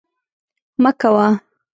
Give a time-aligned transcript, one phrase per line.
[0.81, 1.27] مه کوه